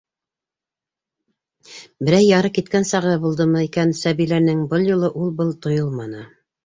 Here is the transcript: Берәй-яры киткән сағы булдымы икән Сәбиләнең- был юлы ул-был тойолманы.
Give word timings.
Берәй-яры 2.07 2.51
киткән 2.55 2.89
сағы 2.93 3.13
булдымы 3.25 3.61
икән 3.67 3.93
Сәбиләнең- 4.01 4.65
был 4.73 4.89
юлы 4.95 5.13
ул-был 5.25 5.53
тойолманы. 5.67 6.25